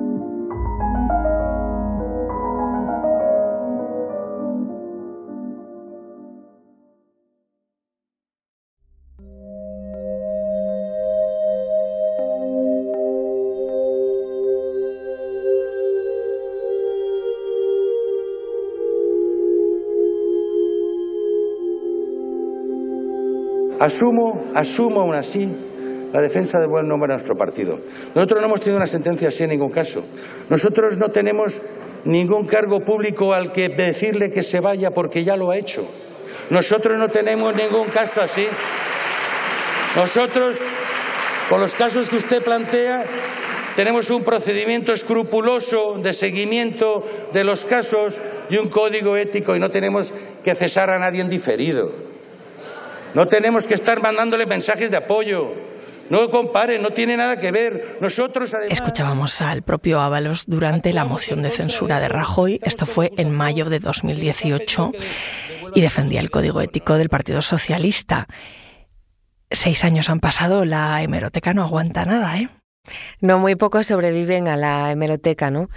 Asumo, 23.86 24.46
asumo 24.56 25.02
aún 25.02 25.14
así 25.14 25.48
la 26.12 26.20
defensa 26.20 26.60
del 26.60 26.70
buen 26.70 26.88
nombre 26.88 27.08
de 27.08 27.14
nuestro 27.14 27.36
partido. 27.36 27.78
Nosotros 28.16 28.42
no 28.42 28.48
hemos 28.48 28.60
tenido 28.60 28.78
una 28.78 28.88
sentencia 28.88 29.28
así 29.28 29.44
en 29.44 29.52
ningún 29.52 29.70
caso. 29.70 30.04
Nosotros 30.50 30.98
no 30.98 31.10
tenemos 31.10 31.62
ningún 32.04 32.48
cargo 32.48 32.80
público 32.80 33.36
al 33.36 33.52
que 33.52 33.70
decirle 33.70 34.32
que 34.32 34.42
se 34.42 34.60
vaya 34.60 34.90
porque 34.90 35.24
ya 35.24 35.38
lo 35.38 35.52
ha 35.52 35.58
hecho. 35.58 35.86
Nosotros 36.50 37.00
no 37.00 37.10
tenemos 37.10 37.56
ningún 37.56 37.90
caso 37.90 38.24
así. 38.24 38.48
Nosotros, 39.96 40.60
con 41.48 41.62
los 41.62 41.76
casos 41.76 42.10
que 42.10 42.18
usted 42.18 42.44
plantea, 42.44 43.06
tenemos 43.76 44.10
un 44.10 44.24
procedimiento 44.24 44.94
escrupuloso 44.94 46.00
de 46.02 46.14
seguimiento 46.14 47.04
de 47.32 47.44
los 47.44 47.66
casos 47.66 48.20
y 48.50 48.58
un 48.58 48.68
código 48.70 49.16
ético 49.16 49.56
y 49.56 49.60
no 49.60 49.70
tenemos 49.70 50.12
que 50.44 50.56
cesar 50.56 50.90
a 50.90 50.98
nadie 50.98 51.22
en 51.22 51.30
diferido. 51.30 52.15
No 53.16 53.30
tenemos 53.30 53.66
que 53.66 53.76
estar 53.76 54.02
mandándole 54.02 54.46
mensajes 54.46 54.92
de 54.92 54.98
apoyo. 54.98 55.54
No 56.10 56.30
comparen, 56.30 56.82
no 56.82 56.90
tiene 56.90 57.16
nada 57.16 57.40
que 57.40 57.50
ver. 57.50 57.98
Nosotros 58.02 58.54
Escuchábamos 58.70 59.42
al 59.42 59.64
propio 59.64 60.02
Ábalos 60.02 60.44
durante 60.48 60.92
la 60.92 61.06
moción 61.06 61.42
de 61.42 61.50
censura 61.50 62.02
de 62.02 62.10
Rajoy. 62.10 62.60
Esto 62.62 62.86
fue 62.86 63.14
en 63.16 63.32
mayo 63.32 63.70
de 63.70 63.80
2018 63.80 64.92
y 65.74 65.82
defendía 65.82 66.20
el 66.20 66.30
código 66.30 66.60
ético 66.60 66.96
del 66.96 67.08
Partido 67.08 67.42
Socialista. 67.42 68.28
Seis 69.50 69.86
años 69.86 70.10
han 70.10 70.20
pasado, 70.20 70.66
la 70.66 71.02
hemeroteca 71.02 71.54
no 71.54 71.64
aguanta 71.64 72.06
nada, 72.06 72.38
¿eh? 72.38 72.50
No, 73.22 73.40
muy 73.40 73.56
pocos 73.56 73.88
sobreviven 73.88 74.50
a 74.50 74.58
la 74.58 74.92
hemeroteca, 74.92 75.52
¿no? 75.52 75.70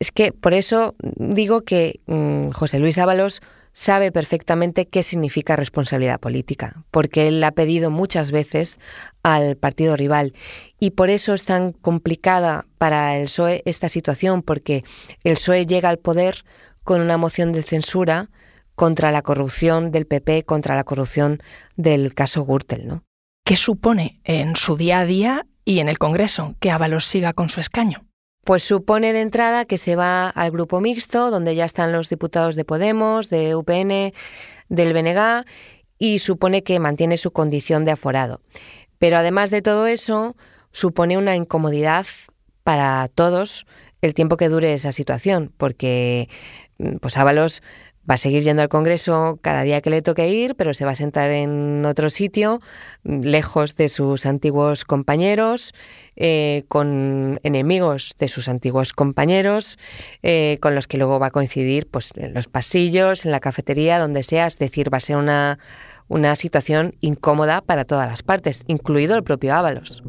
Es 0.00 0.10
que 0.10 0.32
por 0.32 0.54
eso 0.54 0.96
digo 0.98 1.62
que 1.62 2.00
mm, 2.06 2.50
José 2.50 2.80
Luis 2.80 2.98
Ábalos 2.98 3.40
sabe 3.78 4.10
perfectamente 4.10 4.88
qué 4.88 5.04
significa 5.04 5.54
responsabilidad 5.54 6.18
política, 6.18 6.84
porque 6.90 7.28
él 7.28 7.44
ha 7.44 7.52
pedido 7.52 7.92
muchas 7.92 8.32
veces 8.32 8.80
al 9.22 9.56
partido 9.56 9.94
rival 9.94 10.34
y 10.80 10.90
por 10.90 11.10
eso 11.10 11.32
es 11.32 11.44
tan 11.44 11.70
complicada 11.70 12.66
para 12.78 13.16
el 13.16 13.26
PSOE 13.26 13.62
esta 13.66 13.88
situación, 13.88 14.42
porque 14.42 14.82
el 15.22 15.34
PSOE 15.34 15.64
llega 15.64 15.90
al 15.90 15.98
poder 15.98 16.44
con 16.82 17.00
una 17.00 17.18
moción 17.18 17.52
de 17.52 17.62
censura 17.62 18.30
contra 18.74 19.12
la 19.12 19.22
corrupción 19.22 19.92
del 19.92 20.06
PP, 20.06 20.42
contra 20.42 20.74
la 20.74 20.82
corrupción 20.82 21.38
del 21.76 22.14
caso 22.14 22.44
Gürtel, 22.44 22.88
¿no? 22.88 23.04
¿Qué 23.44 23.54
supone 23.54 24.20
en 24.24 24.56
su 24.56 24.76
día 24.76 24.98
a 24.98 25.04
día 25.04 25.46
y 25.64 25.78
en 25.78 25.88
el 25.88 25.98
Congreso 25.98 26.56
que 26.58 26.72
Ábalos 26.72 27.04
siga 27.04 27.32
con 27.32 27.48
su 27.48 27.60
escaño? 27.60 28.07
Pues 28.48 28.62
supone 28.62 29.12
de 29.12 29.20
entrada 29.20 29.66
que 29.66 29.76
se 29.76 29.94
va 29.94 30.30
al 30.30 30.50
grupo 30.50 30.80
mixto, 30.80 31.30
donde 31.30 31.54
ya 31.54 31.66
están 31.66 31.92
los 31.92 32.08
diputados 32.08 32.56
de 32.56 32.64
Podemos, 32.64 33.28
de 33.28 33.54
UPN, 33.54 34.14
del 34.70 34.94
BNG, 34.94 35.44
y 35.98 36.20
supone 36.20 36.62
que 36.62 36.80
mantiene 36.80 37.18
su 37.18 37.30
condición 37.30 37.84
de 37.84 37.90
aforado. 37.90 38.40
Pero 38.96 39.18
además 39.18 39.50
de 39.50 39.60
todo 39.60 39.86
eso, 39.86 40.34
supone 40.72 41.18
una 41.18 41.36
incomodidad 41.36 42.06
para 42.62 43.06
todos 43.14 43.66
el 44.00 44.14
tiempo 44.14 44.38
que 44.38 44.48
dure 44.48 44.72
esa 44.72 44.92
situación, 44.92 45.52
porque 45.58 46.30
pues 47.02 47.18
Ábalos 47.18 47.62
va 48.08 48.14
a 48.14 48.18
seguir 48.18 48.42
yendo 48.42 48.62
al 48.62 48.68
Congreso 48.68 49.38
cada 49.42 49.62
día 49.62 49.80
que 49.80 49.90
le 49.90 50.02
toque 50.02 50.28
ir, 50.28 50.54
pero 50.54 50.74
se 50.74 50.84
va 50.84 50.92
a 50.92 50.96
sentar 50.96 51.30
en 51.30 51.84
otro 51.84 52.10
sitio, 52.10 52.60
lejos 53.04 53.76
de 53.76 53.88
sus 53.88 54.26
antiguos 54.26 54.84
compañeros, 54.84 55.74
eh, 56.16 56.64
con 56.68 57.40
enemigos 57.42 58.14
de 58.18 58.28
sus 58.28 58.48
antiguos 58.48 58.92
compañeros, 58.92 59.78
eh, 60.22 60.58
con 60.60 60.74
los 60.74 60.86
que 60.86 60.96
luego 60.98 61.18
va 61.18 61.26
a 61.26 61.30
coincidir 61.30 61.86
pues, 61.86 62.12
en 62.16 62.34
los 62.34 62.48
pasillos, 62.48 63.26
en 63.26 63.32
la 63.32 63.40
cafetería, 63.40 63.98
donde 63.98 64.22
sea. 64.22 64.46
Es 64.46 64.58
decir, 64.58 64.92
va 64.92 64.98
a 64.98 65.00
ser 65.00 65.16
una, 65.16 65.58
una 66.08 66.34
situación 66.36 66.94
incómoda 67.00 67.60
para 67.60 67.84
todas 67.84 68.08
las 68.08 68.22
partes, 68.22 68.64
incluido 68.66 69.16
el 69.16 69.22
propio 69.22 69.54
Ábalos. 69.54 70.02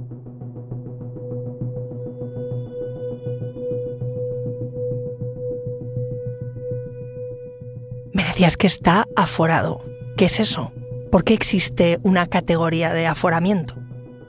Me 8.13 8.23
decías 8.23 8.57
que 8.57 8.67
está 8.67 9.05
aforado. 9.15 9.83
¿Qué 10.17 10.25
es 10.25 10.39
eso? 10.39 10.71
¿Por 11.11 11.23
qué 11.23 11.33
existe 11.33 11.99
una 12.03 12.25
categoría 12.25 12.91
de 12.93 13.07
aforamiento? 13.07 13.75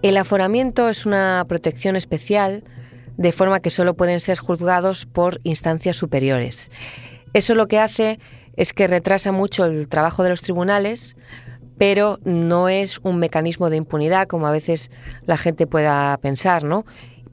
El 0.03 0.17
aforamiento 0.17 0.89
es 0.89 1.07
una 1.07 1.45
protección 1.49 1.97
especial 1.97 2.63
de 3.17 3.33
forma 3.33 3.61
que 3.61 3.71
solo 3.71 3.95
pueden 3.95 4.21
ser 4.21 4.39
juzgados 4.39 5.07
por 5.07 5.41
instancias 5.45 5.97
superiores. 5.97 6.71
Eso 7.33 7.55
lo 7.55 7.69
que 7.69 7.79
hace 7.79 8.19
es 8.57 8.73
que 8.73 8.87
retrasa 8.87 9.33
mucho 9.33 9.65
el 9.65 9.89
trabajo 9.89 10.23
de 10.23 10.31
los 10.31 10.43
tribunales, 10.43 11.17
pero 11.79 12.19
no 12.25 12.69
es 12.69 12.99
un 13.03 13.19
mecanismo 13.19 13.71
de 13.71 13.77
impunidad 13.77 14.27
como 14.27 14.47
a 14.47 14.53
veces 14.53 14.91
la 15.25 15.39
gente 15.39 15.67
pueda 15.67 16.17
pensar, 16.19 16.65
¿no? 16.65 16.85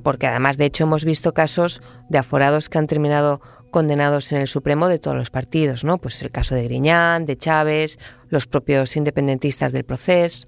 porque 0.08 0.26
además 0.26 0.58
de 0.58 0.64
hecho 0.64 0.86
hemos 0.86 1.04
visto 1.04 1.34
casos 1.34 1.82
de 2.08 2.18
aforados 2.18 2.70
que 2.70 2.78
han 2.78 2.88
terminado 2.88 3.42
condenados 3.78 4.32
en 4.32 4.40
el 4.40 4.48
Supremo 4.48 4.88
de 4.88 4.98
todos 4.98 5.16
los 5.16 5.30
partidos, 5.30 5.84
¿no? 5.84 6.00
Pues 6.00 6.20
el 6.24 6.32
caso 6.32 6.56
de 6.56 6.64
Griñán, 6.64 7.28
de 7.28 7.38
Chávez, 7.38 8.00
los 8.28 8.48
propios 8.48 8.96
independentistas 8.96 9.72
del 9.72 9.84
proceso. 9.84 10.48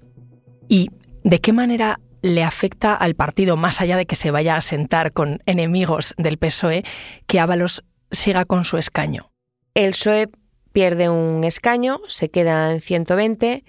¿Y 0.68 0.90
de 1.22 1.40
qué 1.40 1.52
manera 1.52 2.00
le 2.22 2.42
afecta 2.42 2.92
al 2.92 3.14
partido, 3.14 3.56
más 3.56 3.80
allá 3.80 3.96
de 3.96 4.04
que 4.04 4.16
se 4.16 4.32
vaya 4.32 4.56
a 4.56 4.60
sentar 4.60 5.12
con 5.12 5.38
enemigos 5.46 6.12
del 6.18 6.38
PSOE, 6.38 6.82
que 7.28 7.38
Ábalos 7.38 7.84
siga 8.10 8.44
con 8.46 8.64
su 8.64 8.78
escaño? 8.78 9.30
El 9.74 9.92
PSOE 9.92 10.28
pierde 10.72 11.08
un 11.08 11.44
escaño, 11.44 12.00
se 12.08 12.30
queda 12.30 12.72
en 12.72 12.80
120 12.80 13.62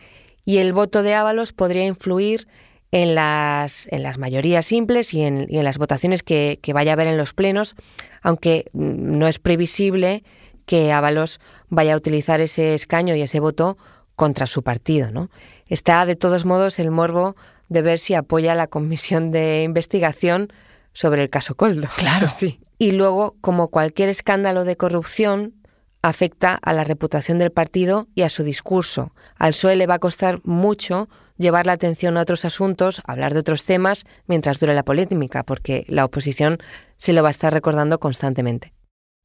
y 0.43 0.57
el 0.57 0.73
voto 0.73 1.03
de 1.03 1.13
Ábalos 1.13 1.53
podría 1.53 1.85
influir 1.85 2.47
en 2.91 3.15
las, 3.15 3.87
en 3.91 4.03
las 4.03 4.17
mayorías 4.17 4.65
simples 4.65 5.13
y 5.13 5.21
en, 5.21 5.47
las 5.49 5.77
votaciones 5.77 6.23
que, 6.23 6.59
vaya 6.73 6.91
a 6.91 6.93
haber 6.93 7.07
en 7.07 7.17
los 7.17 7.33
plenos, 7.33 7.75
aunque 8.21 8.65
no 8.73 9.27
es 9.27 9.39
previsible 9.39 10.23
que 10.65 10.91
Ábalos 10.91 11.39
vaya 11.69 11.93
a 11.93 11.97
utilizar 11.97 12.41
ese 12.41 12.75
escaño 12.75 13.15
y 13.15 13.21
ese 13.21 13.39
voto 13.39 13.77
contra 14.15 14.45
su 14.45 14.61
partido. 14.63 15.11
¿no? 15.11 15.29
Está 15.67 16.05
de 16.05 16.15
todos 16.15 16.45
modos 16.45 16.79
el 16.79 16.91
morbo 16.91 17.35
de 17.69 17.81
ver 17.81 17.99
si 17.99 18.13
apoya 18.13 18.55
la 18.55 18.67
comisión 18.67 19.31
de 19.31 19.63
investigación 19.63 20.51
sobre 20.91 21.23
el 21.23 21.29
caso 21.29 21.55
Coldo. 21.55 21.87
Claro, 21.97 22.27
sí. 22.29 22.59
Y 22.77 22.91
luego, 22.91 23.35
como 23.41 23.69
cualquier 23.69 24.09
escándalo 24.09 24.65
de 24.65 24.75
corrupción, 24.75 25.53
afecta 26.01 26.55
a 26.55 26.73
la 26.73 26.83
reputación 26.83 27.37
del 27.39 27.51
partido 27.51 28.07
y 28.15 28.23
a 28.23 28.29
su 28.29 28.43
discurso. 28.43 29.13
Al 29.37 29.51
PSOE 29.51 29.75
le 29.75 29.87
va 29.87 29.95
a 29.95 29.99
costar 29.99 30.41
mucho 30.43 31.07
llevar 31.41 31.65
la 31.65 31.73
atención 31.73 32.17
a 32.17 32.21
otros 32.21 32.45
asuntos, 32.45 33.01
hablar 33.05 33.33
de 33.33 33.39
otros 33.41 33.65
temas 33.65 34.05
mientras 34.27 34.59
dure 34.59 34.73
la 34.73 34.83
polémica, 34.83 35.43
porque 35.43 35.85
la 35.87 36.05
oposición 36.05 36.59
se 36.97 37.13
lo 37.13 37.23
va 37.23 37.29
a 37.29 37.31
estar 37.31 37.51
recordando 37.51 37.99
constantemente. 37.99 38.73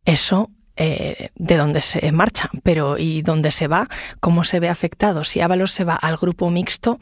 Eso 0.04 0.50
eh, 0.76 1.30
de 1.34 1.56
dónde 1.56 1.80
se 1.80 2.12
marcha, 2.12 2.50
pero 2.62 2.98
¿y 2.98 3.22
dónde 3.22 3.50
se 3.50 3.66
va? 3.66 3.88
¿Cómo 4.20 4.44
se 4.44 4.60
ve 4.60 4.68
afectado? 4.68 5.24
Si 5.24 5.40
Ábalos 5.40 5.72
se 5.72 5.84
va 5.84 5.94
al 5.94 6.16
grupo 6.16 6.50
mixto, 6.50 6.98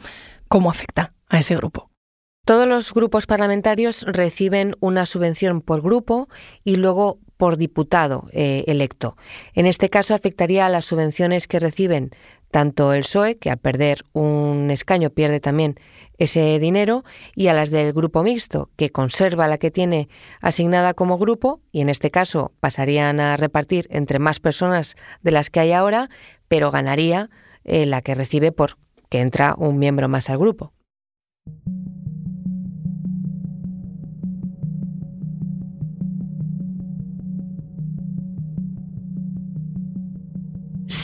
¿cómo 0.48 0.70
afecta 0.70 1.14
a 1.28 1.38
ese 1.38 1.56
grupo? 1.56 1.90
Todos 2.44 2.68
los 2.68 2.92
grupos 2.92 3.26
parlamentarios 3.26 4.02
reciben 4.06 4.76
una 4.80 5.06
subvención 5.06 5.62
por 5.62 5.80
grupo 5.80 6.28
y 6.62 6.76
luego 6.76 7.18
por 7.36 7.56
diputado 7.56 8.24
eh, 8.32 8.64
electo. 8.66 9.16
En 9.54 9.66
este 9.66 9.90
caso 9.90 10.14
afectaría 10.14 10.66
a 10.66 10.68
las 10.68 10.84
subvenciones 10.84 11.48
que 11.48 11.58
reciben 11.58 12.10
tanto 12.54 12.92
el 12.92 13.00
PSOE, 13.00 13.36
que 13.36 13.50
al 13.50 13.58
perder 13.58 14.04
un 14.12 14.70
escaño 14.70 15.10
pierde 15.10 15.40
también 15.40 15.74
ese 16.18 16.60
dinero, 16.60 17.02
y 17.34 17.48
a 17.48 17.52
las 17.52 17.72
del 17.72 17.92
grupo 17.92 18.22
mixto, 18.22 18.70
que 18.76 18.90
conserva 18.90 19.48
la 19.48 19.58
que 19.58 19.72
tiene 19.72 20.08
asignada 20.40 20.94
como 20.94 21.18
grupo, 21.18 21.60
y 21.72 21.80
en 21.80 21.88
este 21.88 22.12
caso 22.12 22.52
pasarían 22.60 23.18
a 23.18 23.36
repartir 23.36 23.88
entre 23.90 24.20
más 24.20 24.38
personas 24.38 24.94
de 25.20 25.32
las 25.32 25.50
que 25.50 25.58
hay 25.58 25.72
ahora, 25.72 26.10
pero 26.46 26.70
ganaría 26.70 27.28
eh, 27.64 27.86
la 27.86 28.02
que 28.02 28.14
recibe 28.14 28.52
por 28.52 28.78
que 29.08 29.18
entra 29.18 29.56
un 29.58 29.80
miembro 29.80 30.08
más 30.08 30.30
al 30.30 30.38
grupo. 30.38 30.72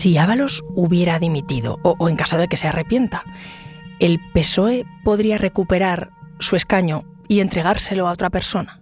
Si 0.01 0.17
Ábalos 0.17 0.65
hubiera 0.75 1.19
dimitido, 1.19 1.79
o, 1.83 2.09
en 2.09 2.17
caso 2.17 2.39
de 2.39 2.49
que 2.49 2.57
se 2.57 2.67
arrepienta, 2.67 3.23
¿el 3.99 4.19
PSOE 4.33 4.87
podría 5.05 5.37
recuperar 5.37 6.09
su 6.39 6.57
escaño 6.57 7.05
y 7.29 7.41
entregárselo 7.41 8.09
a 8.09 8.13
otra 8.13 8.31
persona? 8.31 8.81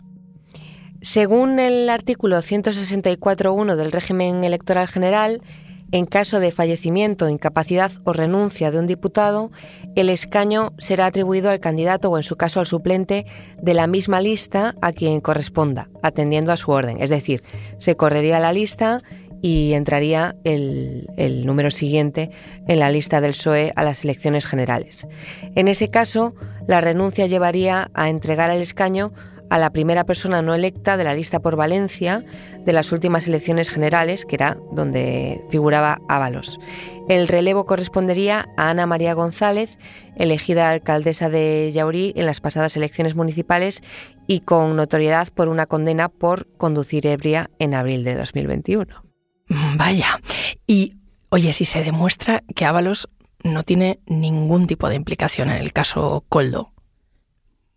Según 1.00 1.58
el 1.58 1.90
artículo 1.90 2.36
164.1 2.38 3.74
del 3.74 3.90
régimen 3.90 4.44
electoral 4.44 4.86
general, 4.86 5.42
en 5.90 6.06
caso 6.06 6.38
de 6.38 6.52
fallecimiento, 6.52 7.28
incapacidad 7.28 7.90
o 8.04 8.12
renuncia 8.12 8.70
de 8.70 8.78
un 8.78 8.86
diputado, 8.86 9.50
el 9.96 10.10
escaño 10.10 10.72
será 10.78 11.06
atribuido 11.06 11.50
al 11.50 11.58
candidato 11.58 12.10
o, 12.10 12.16
en 12.16 12.22
su 12.22 12.36
caso, 12.36 12.60
al 12.60 12.66
suplente 12.66 13.26
de 13.60 13.74
la 13.74 13.88
misma 13.88 14.20
lista 14.20 14.76
a 14.82 14.92
quien 14.92 15.20
corresponda, 15.20 15.88
atendiendo 16.00 16.52
a 16.52 16.56
su 16.56 16.70
orden. 16.70 17.00
Es 17.00 17.10
decir, 17.10 17.42
se 17.78 17.96
correría 17.96 18.38
la 18.38 18.52
lista 18.52 19.02
y 19.42 19.72
entraría 19.74 20.36
el, 20.44 21.06
número 21.44 21.70
siguiente 21.70 22.30
en 22.66 22.78
la 22.78 22.90
lista 22.90 23.20
del 23.20 23.32
PSOE 23.32 23.72
a 23.76 23.84
las 23.84 24.04
elecciones 24.04 24.46
generales. 24.46 25.06
En 25.54 25.68
ese 25.68 25.90
caso, 25.90 26.34
la 26.66 26.80
renuncia 26.80 27.26
llevaría 27.26 27.90
a 27.94 28.08
entregar 28.08 28.50
el 28.50 28.62
escaño 28.62 29.12
a 29.50 29.58
la 29.58 29.70
primera 29.70 30.04
persona 30.04 30.42
no 30.42 30.54
electa 30.54 30.96
de 30.96 31.04
la 31.04 31.14
lista 31.14 31.40
por 31.40 31.56
Valencia 31.56 32.22
de 32.64 32.72
las 32.72 32.92
últimas 32.92 33.26
elecciones 33.26 33.70
generales, 33.70 34.26
que 34.26 34.36
era 34.36 34.58
donde 34.72 35.40
figuraba 35.48 36.00
Ábalos. 36.08 36.60
El 37.08 37.28
relevo 37.28 37.64
correspondería 37.64 38.46
a 38.58 38.68
Ana 38.68 38.84
María 38.84 39.14
González, 39.14 39.78
elegida 40.16 40.70
alcaldesa 40.70 41.30
de 41.30 41.70
Yaurí 41.72 42.12
en 42.16 42.26
las 42.26 42.40
pasadas 42.40 42.76
elecciones 42.76 43.14
municipales 43.14 43.82
y 44.26 44.40
con 44.40 44.76
notoriedad 44.76 45.28
por 45.34 45.48
una 45.48 45.64
condena 45.64 46.10
por 46.10 46.46
conducir 46.58 47.06
ebria 47.06 47.48
en 47.58 47.72
abril 47.72 48.04
de 48.04 48.16
2021. 48.16 49.07
Vaya. 49.48 50.20
Y, 50.66 50.96
oye, 51.30 51.52
si 51.52 51.64
se 51.64 51.82
demuestra 51.82 52.42
que 52.54 52.64
Ábalos 52.64 53.08
no 53.42 53.62
tiene 53.62 54.00
ningún 54.06 54.66
tipo 54.66 54.88
de 54.88 54.96
implicación 54.96 55.50
en 55.50 55.56
el 55.56 55.72
caso 55.72 56.24
Coldo, 56.28 56.72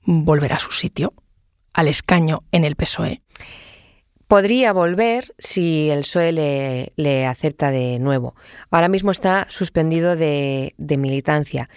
¿volverá 0.03 0.57
a 0.57 0.59
su 0.59 0.71
sitio? 0.71 1.13
¿Al 1.73 1.87
escaño 1.87 2.43
en 2.51 2.65
el 2.65 2.75
PSOE? 2.75 3.21
Podría 4.27 4.73
volver 4.73 5.33
si 5.37 5.89
el 5.89 6.01
PSOE 6.01 6.91
le, 6.95 7.25
acepta 7.25 7.71
de 7.71 7.99
nuevo. 7.99 8.35
Ahora 8.69 8.87
mismo 8.87 9.11
está 9.11 9.47
suspendido 9.49 10.15
de, 10.15 10.73
de 10.77 10.97
militancia. 10.97 11.69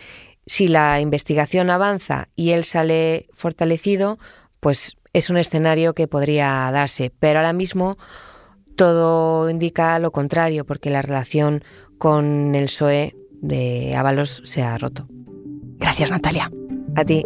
Si 0.47 0.69
la 0.69 1.01
investigación 1.01 1.71
avanza 1.71 2.29
y 2.37 2.51
él 2.51 2.65
sale 2.65 3.29
fortalecido, 3.33 4.19
pues 4.61 4.97
es 5.13 5.31
un 5.31 5.37
escenario 5.37 5.95
que 5.95 6.09
podría 6.09 6.71
darse. 6.71 7.11
Pero 7.19 7.39
ahora 7.39 7.53
mismo 7.53 7.97
todo 8.77 9.49
indica 9.51 9.99
lo 9.99 10.11
contrario, 10.11 10.65
porque 10.65 10.91
la 10.91 11.03
relación 11.03 11.63
con 11.99 12.55
el 12.55 12.65
PSOE 12.65 13.15
de 13.41 13.95
Ábalos 13.97 14.43
se 14.45 14.63
ha 14.63 14.77
roto. 14.79 15.09
Gracias, 15.79 16.11
Natalia. 16.11 16.51
A 16.97 17.05
ti. 17.05 17.25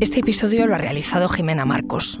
Este 0.00 0.20
episodio 0.20 0.66
lo 0.66 0.74
ha 0.74 0.78
realizado 0.78 1.28
Jimena 1.28 1.64
Marcos. 1.64 2.20